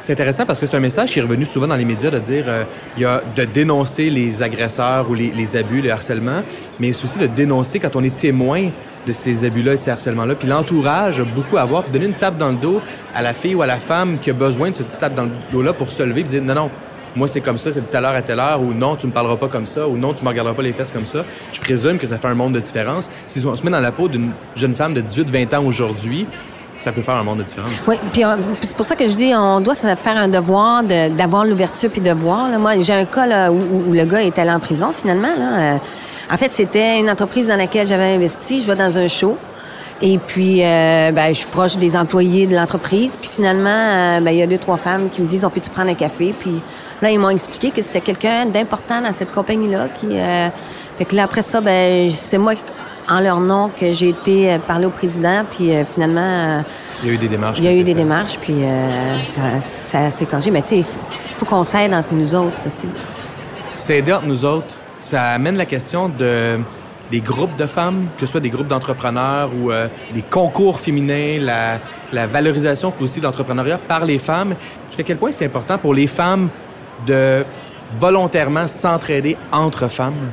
[0.00, 2.18] c'est intéressant parce que c'est un message qui est revenu souvent dans les médias de
[2.18, 2.64] dire euh,
[2.96, 6.42] il y a de dénoncer les agresseurs ou les, les, abus, le harcèlement,
[6.78, 8.70] mais c'est aussi de dénoncer quand on est témoin
[9.06, 10.34] de ces abus-là et ces harcèlements-là.
[10.34, 12.80] Puis l'entourage a beaucoup à voir, puis donner une tape dans le dos
[13.14, 15.30] à la fille ou à la femme qui a besoin de cette tape dans le
[15.52, 16.70] dos-là pour se lever et dire non, non,
[17.16, 19.12] moi c'est comme ça, c'est de telle heure à telle heure, ou non, tu me
[19.12, 21.24] parleras pas comme ça, ou non, tu me regarderas pas les fesses comme ça.
[21.52, 23.08] Je présume que ça fait un monde de différence.
[23.26, 26.26] Si on se met dans la peau d'une jeune femme de 18-20 ans aujourd'hui,
[26.78, 27.70] ça peut faire un monde de différence.
[27.88, 28.22] Oui, puis
[28.62, 32.00] c'est pour ça que je dis, on doit se faire un devoir d'avoir l'ouverture puis
[32.00, 32.48] de voir.
[32.58, 35.34] Moi, j'ai un cas où, le gars est allé en prison finalement.
[35.36, 35.58] Là.
[35.58, 35.76] Euh,
[36.30, 38.60] en fait, c'était une entreprise dans laquelle j'avais investi.
[38.60, 39.36] Je vais dans un show.
[40.00, 43.18] Et puis, euh, ben, je suis proche des employés de l'entreprise.
[43.20, 45.70] Puis finalement, euh, ben, il y a deux, trois femmes qui me disent, on peut-tu
[45.70, 46.32] prendre un café?
[46.38, 46.62] Puis
[47.02, 49.88] là, ils m'ont expliqué que c'était quelqu'un d'important dans cette compagnie-là.
[49.88, 50.48] Qui, euh...
[50.96, 52.52] Fait que là, après ça, ben, c'est moi,
[53.08, 55.42] en leur nom, que j'ai été euh, parler au président.
[55.50, 56.64] Puis finalement...
[57.02, 57.58] il y a eu des démarches.
[57.58, 58.62] Il y a eu des démarches, puis
[59.24, 60.50] ça, ça s'est corrigé.
[60.50, 60.84] Mais tu sais, il
[61.36, 62.56] faut, qu'on s'aide entre nous autres.
[63.74, 66.60] S'aider entre nous autres ça amène la question de
[67.10, 71.38] des groupes de femmes, que ce soit des groupes d'entrepreneurs ou euh, des concours féminins,
[71.40, 71.78] la,
[72.12, 74.54] la valorisation aussi de l'entrepreneuriat par les femmes.
[74.88, 76.50] Jusqu'à quel point c'est important pour les femmes
[77.06, 77.46] de
[77.98, 80.32] volontairement s'entraider entre femmes?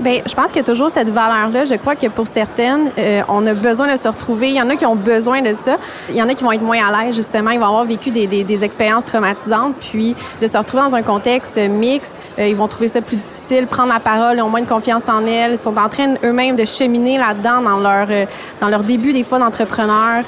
[0.00, 1.66] Bien, je pense qu'il y a toujours cette valeur-là.
[1.66, 4.48] Je crois que pour certaines, euh, on a besoin de se retrouver.
[4.48, 5.76] Il y en a qui ont besoin de ça.
[6.10, 7.50] Il y en a qui vont être moins à l'aise, justement.
[7.50, 9.76] Ils vont avoir vécu des, des, des, expériences traumatisantes.
[9.78, 13.68] Puis, de se retrouver dans un contexte mixte, euh, ils vont trouver ça plus difficile,
[13.68, 15.52] prendre la parole, ils ont moins de confiance en elles.
[15.52, 18.26] Ils sont en train eux-mêmes de cheminer là-dedans dans leur, euh,
[18.60, 20.24] dans leur début, des fois, d'entrepreneur.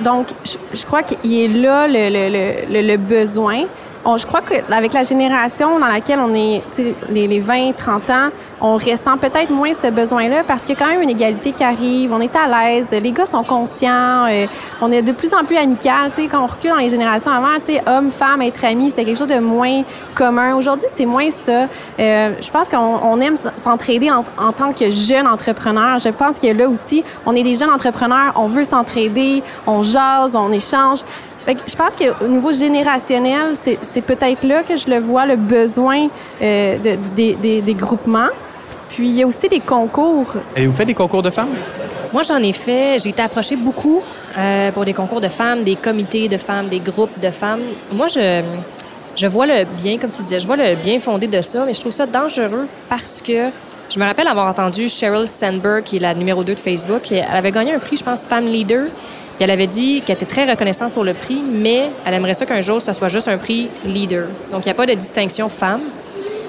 [0.00, 3.64] donc, je, je, crois qu'il est là le, le, le, le besoin.
[4.16, 6.62] Je crois qu'avec la génération dans laquelle on est,
[7.10, 8.28] les, les 20, 30 ans,
[8.60, 11.64] on ressent peut-être moins ce besoin-là parce qu'il y a quand même une égalité qui
[11.64, 14.46] arrive, on est à l'aise, les gars sont conscients, euh,
[14.80, 16.10] on est de plus en plus amical.
[16.30, 19.38] Quand on recule dans les générations avant, homme, femme, être ami, c'était quelque chose de
[19.38, 19.82] moins
[20.14, 20.54] commun.
[20.54, 21.66] Aujourd'hui, c'est moins ça.
[21.98, 25.98] Euh, je pense qu'on on aime s'entraider en, en, tant que jeune entrepreneur.
[25.98, 30.34] Je pense que là aussi, on est des jeunes entrepreneurs, on veut s'entraider, on jase,
[30.36, 31.00] on échange.
[31.46, 36.08] Je pense qu'au niveau générationnel, c'est peut-être là que je le vois, le besoin
[36.40, 38.30] euh, de, des, des groupements.
[38.88, 40.34] Puis il y a aussi des concours.
[40.56, 41.48] Et vous faites des concours de femmes?
[42.12, 42.98] Moi, j'en ai fait.
[43.02, 44.00] J'ai été approchée beaucoup
[44.38, 47.62] euh, pour des concours de femmes, des comités de femmes, des groupes de femmes.
[47.92, 48.42] Moi, je,
[49.16, 51.74] je vois le bien, comme tu disais, je vois le bien fondé de ça, mais
[51.74, 53.50] je trouve ça dangereux parce que
[53.90, 57.16] je me rappelle avoir entendu Sheryl Sandberg, qui est la numéro 2 de Facebook, et
[57.16, 58.86] elle avait gagné un prix, je pense, Femme Leader.
[59.40, 62.60] Elle avait dit qu'elle était très reconnaissante pour le prix, mais elle aimerait ça qu'un
[62.60, 64.28] jour, ce soit juste un prix leader.
[64.52, 65.82] Donc, il n'y a pas de distinction femme.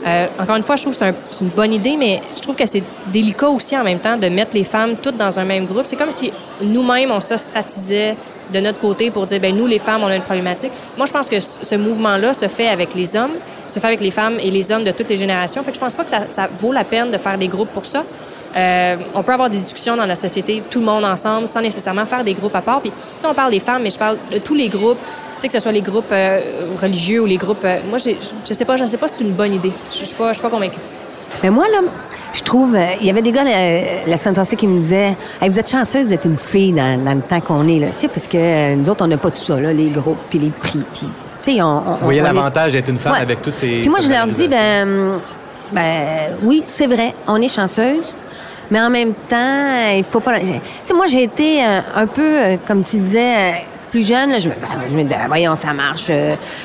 [0.05, 2.65] Euh, encore une fois, je trouve que c'est une bonne idée, mais je trouve que
[2.67, 5.85] c'est délicat aussi en même temps de mettre les femmes toutes dans un même groupe.
[5.85, 8.15] C'est comme si nous-mêmes, on s'ostratisait
[8.53, 10.71] de notre côté pour dire, ben nous, les femmes, on a une problématique.
[10.95, 13.33] Moi, je pense que ce mouvement-là se fait avec les hommes,
[13.67, 15.63] se fait avec les femmes et les hommes de toutes les générations.
[15.63, 17.73] Fait que je pense pas que ça, ça vaut la peine de faire des groupes
[17.73, 18.03] pour ça.
[18.55, 22.05] Euh, on peut avoir des discussions dans la société, tout le monde ensemble, sans nécessairement
[22.05, 22.81] faire des groupes à part.
[22.81, 25.41] Puis, tu sais, on parle des femmes, mais je parle de tous les groupes, tu
[25.41, 26.39] sais, que ce soit les groupes euh,
[26.81, 27.65] religieux ou les groupes.
[27.65, 28.11] Euh, moi, je
[28.53, 29.73] sais pas, je sais pas si c'est une bonne idée.
[29.89, 30.79] Je suis pas, je suis pas convaincue.
[31.43, 31.79] Mais moi, là,
[32.31, 35.69] je trouve, il y avait des gars la, semaine passée qui me disaient Vous êtes
[35.69, 37.87] chanceuse d'être une fille dans, le temps qu'on est, là.
[37.87, 40.39] Tu sais, parce que nous autres, on n'a pas tout ça, là, les groupes, puis
[40.39, 41.07] les prix, puis.
[41.41, 43.81] Tu sais, on, Vous voyez l'avantage d'être une femme avec toutes ces.
[43.81, 45.19] Puis moi, je leur dis Ben,
[45.73, 48.15] ben oui, c'est vrai, on est chanceuse.
[48.71, 50.39] Mais en même temps, il faut pas...
[50.39, 50.47] Tu
[50.82, 53.51] sais, moi, j'ai été euh, un peu, euh, comme tu disais, euh,
[53.91, 56.12] plus jeune, je, me, ben, je me disais, voyons, ça marche.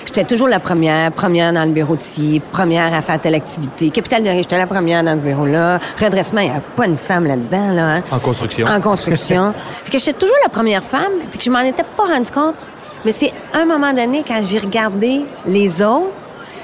[0.04, 3.90] j'étais toujours la première, première dans le bureau de ci, première à faire telle activité.
[3.90, 5.78] Capital de j'étais la première dans ce bureau-là.
[6.00, 7.96] Redressement, il n'y a pas une femme là-dedans, là.
[7.96, 8.02] Hein.
[8.10, 8.66] En construction.
[8.66, 9.54] En construction.
[9.84, 12.56] fait que j'étais toujours la première femme, fait que je m'en étais pas rendu compte.
[13.04, 16.10] Mais c'est un moment donné, quand j'ai regardé les autres,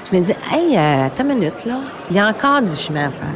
[0.09, 1.79] je me dis, hey, euh, attends une minute, là.
[2.09, 3.27] Il y a encore du chemin à faire.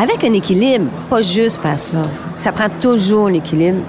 [0.00, 2.02] Avec un équilibre, pas juste faire ça.
[2.38, 3.82] Ça prend toujours l'équilibre.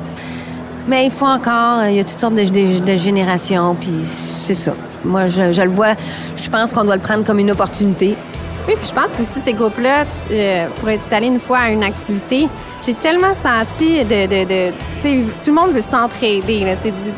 [0.88, 4.76] Mais il faut encore, il y a toutes sortes de, générations, puis c'est ça.
[5.04, 5.96] Moi, je, le vois,
[6.36, 8.18] je pense qu'on doit le prendre comme une opportunité.
[8.68, 11.70] Oui, puis je pense que aussi ces groupes-là, euh, pour être allé une fois à
[11.70, 12.48] une activité,
[12.84, 14.74] j'ai tellement senti de, de, de
[15.44, 16.66] tout le monde veut s'entraider.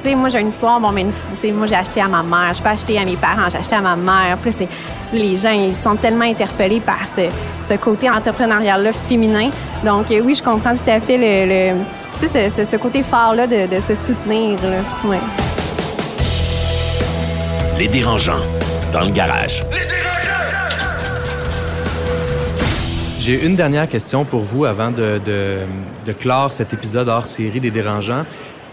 [0.01, 1.05] C'est, moi j'ai une histoire, bon, mais
[1.53, 3.81] moi j'ai acheté à ma mère, je pas acheté à mes parents, j'ai acheté à
[3.81, 4.37] ma mère.
[4.41, 4.67] Puis c'est,
[5.13, 7.29] les gens ils sont tellement interpellés par ce,
[7.67, 9.49] ce côté entrepreneurial-là féminin.
[9.85, 11.83] Donc euh, oui, je comprends tout à fait le, le
[12.19, 14.57] ce, ce, côté fort-là de, de, se soutenir.
[14.63, 15.09] Là.
[15.09, 15.19] Ouais.
[17.77, 18.33] Les dérangeants
[18.91, 19.63] dans le garage.
[23.27, 25.19] J'ai une dernière question pour vous avant de,
[26.17, 28.23] clore cet épisode hors série des dérangeants.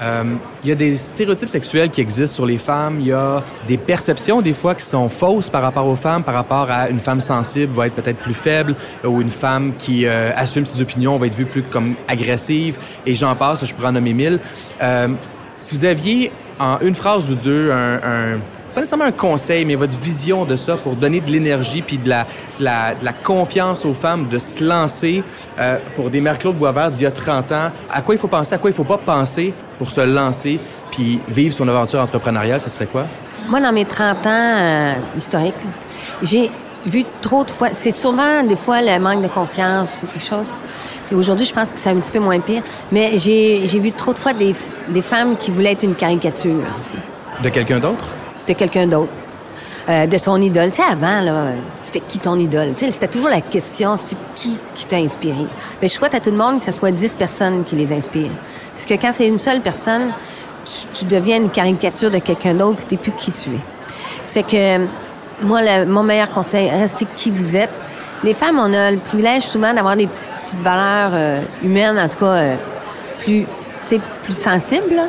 [0.00, 0.22] Euh,
[0.62, 3.00] il y a des stéréotypes sexuels qui existent sur les femmes.
[3.00, 6.34] Il y a des perceptions des fois qui sont fausses par rapport aux femmes, par
[6.36, 10.30] rapport à une femme sensible va être peut-être plus faible ou une femme qui euh,
[10.36, 12.78] assume ses opinions va être vue plus comme agressive.
[13.06, 14.38] Et j'en passe, je pourrais en nommer mille.
[14.80, 15.08] Euh,
[15.56, 18.38] si vous aviez en une phrase ou deux un,
[18.74, 22.08] pas nécessairement un conseil, mais votre vision de ça pour donner de l'énergie puis de
[22.08, 22.24] la,
[22.58, 25.22] de la, de la, confiance aux femmes de se lancer
[25.58, 27.70] euh, pour des Mère-Claude Boisvert d'il y a 30 ans.
[27.90, 30.58] À quoi il faut penser, à quoi il faut pas penser pour se lancer
[30.90, 33.06] puis vivre son aventure entrepreneuriale, ce serait quoi?
[33.48, 35.66] Moi, dans mes 30 ans euh, historiques,
[36.22, 36.50] j'ai
[36.86, 40.52] vu trop de fois, c'est souvent des fois le manque de confiance ou quelque chose.
[41.06, 42.62] Puis aujourd'hui, je pense que c'est un petit peu moins pire.
[42.90, 44.54] Mais j'ai, vu trop de fois des,
[44.88, 46.56] des femmes qui voulaient être une caricature.
[47.42, 48.04] De quelqu'un d'autre?
[48.46, 49.12] De quelqu'un d'autre.
[49.86, 50.70] Euh, de son idole.
[50.70, 51.48] Tu sais, avant, là,
[51.82, 52.72] c'était qui ton idole?
[52.74, 55.44] Tu sais, c'était toujours la question, c'est qui qui t'a inspiré?
[55.82, 58.30] Mais je souhaite à tout le monde que ce soit dix personnes qui les inspirent.
[58.72, 60.10] Parce que quand c'est une seule personne,
[60.94, 63.60] tu, deviens une caricature de quelqu'un d'autre puis t'es plus qui tu es.
[64.24, 64.86] C'est que,
[65.42, 67.72] moi, mon meilleur conseil, restez qui vous êtes.
[68.22, 70.08] Les femmes, on a le privilège souvent d'avoir des
[70.42, 72.56] petites valeurs euh, humaines, en tout cas, euh,
[73.18, 73.44] plus,
[74.22, 75.02] plus sensibles,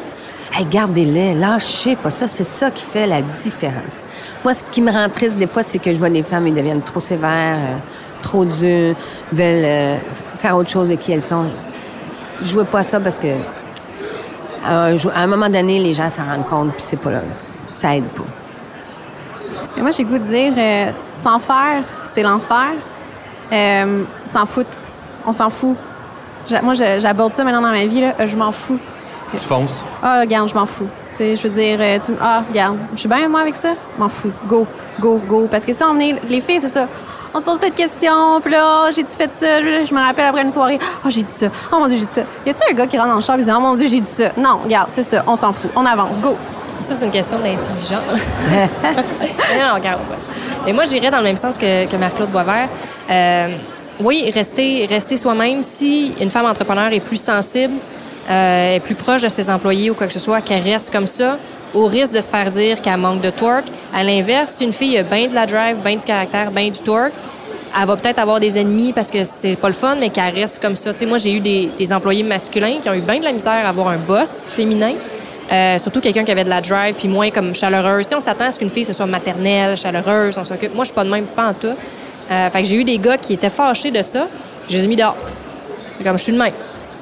[0.58, 4.00] Hey, gardez-les, lâchez pas ça, c'est ça qui fait la différence.
[4.42, 6.54] Moi, ce qui me rend triste des fois, c'est que je vois des femmes, elles
[6.54, 7.76] deviennent trop sévères, euh,
[8.22, 8.96] trop dures,
[9.34, 9.98] veulent euh,
[10.38, 11.48] faire autre chose de qui elles sont.
[12.42, 13.36] Jouez pas ça parce que
[14.64, 17.22] à un, moment donné, les gens s'en rendent compte, puis c'est pas là.
[17.76, 18.24] Ça aide pas.
[19.78, 20.92] Moi, j'ai goût de dire, euh,
[21.22, 22.76] sans faire, c'est l'enfer.
[23.52, 24.80] s'en foutre.
[25.28, 25.76] On s'en fout.
[26.64, 28.00] Moi, j'aborde ça maintenant dans ma vie.
[28.00, 28.26] Là.
[28.26, 28.80] Je m'en fous.
[29.32, 29.86] Tu fonces?
[30.02, 30.88] Ah, regarde, je m'en fous.
[31.12, 33.74] Tu sais, je veux dire, euh, tu, ah, regarde, je suis bien, moi, avec ça?
[33.98, 34.32] M'en fous.
[34.48, 34.68] Go,
[35.00, 35.48] go, go.
[35.50, 36.88] Parce que ça, on est, les filles, c'est ça.
[37.34, 39.60] On se pose plein de questions, puis là, oh, j'ai-tu fait ça?
[39.62, 41.48] Je me rappelle après une soirée, oh, j'ai dit ça.
[41.72, 42.22] Oh mon Dieu, j'ai dit ça.
[42.46, 44.00] Y a-tu un gars qui rentre dans le char et dit, oh mon Dieu, j'ai
[44.00, 44.32] dit ça?
[44.38, 46.38] Non, regarde, c'est ça, on s'en fout, on avance, go.
[46.80, 47.90] Ça, c'est une question d'intelligence.
[48.52, 50.00] non, regarde.
[50.66, 52.70] Mais moi, j'irais dans le même sens que, que Marc-Claude Boisvert.
[53.10, 53.48] Euh,
[54.00, 55.62] oui, rester, rester soi-même.
[55.62, 57.76] Si une femme entrepreneur est plus sensible,
[58.30, 61.06] euh, est plus proche de ses employés ou quoi que ce soit, qu'elle reste comme
[61.06, 61.38] ça,
[61.74, 63.68] au risque de se faire dire qu'elle manque de torque.
[63.94, 66.80] À l'inverse, si une fille a bien de la drive, bien du caractère, bien du
[66.80, 67.14] torque,
[67.78, 70.62] elle va peut-être avoir des ennemis parce que c'est pas le fun, mais qu'elle reste
[70.62, 70.94] comme ça.
[70.94, 73.34] Tu sais, moi, j'ai eu des, des, employés masculins qui ont eu bien de la
[73.34, 74.94] misère à avoir un boss féminin.
[75.52, 78.08] Euh, surtout quelqu'un qui avait de la drive puis moins comme chaleureuse.
[78.08, 80.74] Tu on s'attend à ce qu'une fille ce soit maternelle, chaleureuse, on s'occupe.
[80.74, 81.68] Moi, je suis pas de même, pas en tout.
[82.32, 84.28] Euh, fait que j'ai eu des gars qui étaient fâchés de ça.
[84.68, 85.18] Je les ai mis dehors.
[86.04, 86.54] Comme je suis de même.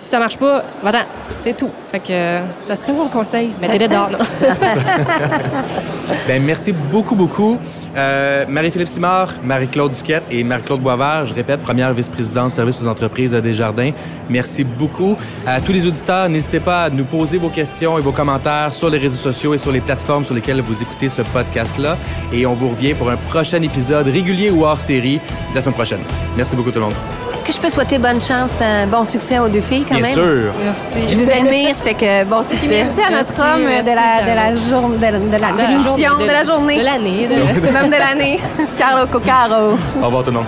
[0.04, 1.06] Si ça marche pas, va-t'en.
[1.38, 1.70] C'est tout.
[1.88, 3.52] Fait que euh, ça serait mon conseil.
[3.62, 4.18] Mettez-les dehors, non?
[6.28, 7.58] ben, merci beaucoup, beaucoup.
[7.96, 12.88] Euh, Marie-Philippe Simard, Marie-Claude Duquette et Marie-Claude Boisvert, je répète, première vice-présidente de service aux
[12.90, 13.92] entreprises de Desjardins.
[14.30, 15.16] Merci beaucoup.
[15.48, 18.90] À tous les auditeurs, n'hésitez pas à nous poser vos questions et vos commentaires sur
[18.90, 21.96] les réseaux sociaux et sur les plateformes sur lesquelles vous écoutez ce podcast-là.
[22.34, 25.22] Et on vous revient pour un prochain épisode régulier ou hors série
[25.56, 26.02] la semaine prochaine.
[26.36, 27.23] Merci beaucoup tout le monde.
[27.34, 30.04] Est-ce que je peux souhaiter bonne chance, un bon succès aux deux filles quand Bien
[30.04, 30.14] même?
[30.14, 30.54] sûr.
[30.64, 31.02] Merci.
[31.10, 32.68] Je vous admire, fait que bon succès.
[32.68, 34.62] Merci à notre Merci, homme merci, de la, de la, de,
[35.02, 36.78] la- de la, de la de, la journée.
[36.78, 37.28] De l'année.
[37.28, 38.40] de- L'homme de l'année,
[38.78, 39.78] Carlo Coccaro.
[40.02, 40.46] Au revoir tout le monde.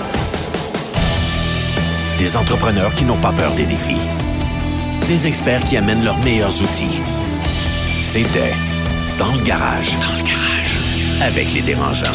[2.20, 3.98] Des entrepreneurs qui n'ont pas peur des défis.
[5.08, 7.00] Des experts qui amènent leurs meilleurs outils.
[8.00, 8.54] C'était
[9.18, 9.92] Dans le garage.
[10.02, 10.78] Dans le garage.
[11.22, 12.06] Avec les dérangeants.